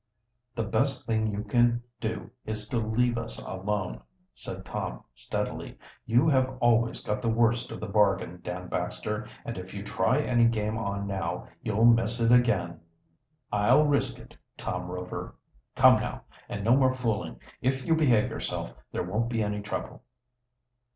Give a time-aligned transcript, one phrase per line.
[0.55, 4.01] "The best thing you can do is to leave us alone,"
[4.33, 5.77] said Tom steadily.
[6.07, 10.19] "You have always got the worst of the bargain, Dan Baxter, and if you try
[10.19, 12.79] any game on now, you'll miss it again."
[13.51, 15.35] "I'll risk it, Tom Rover.
[15.75, 17.39] Come now, and no more fooling.
[17.61, 20.01] If you behave yourself, there won't be any trouble."